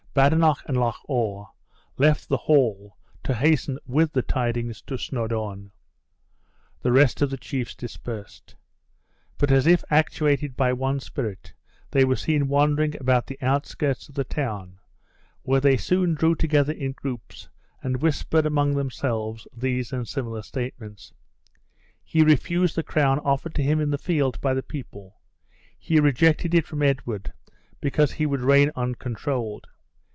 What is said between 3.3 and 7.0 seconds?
hasten with the tidings to Snawdoun. The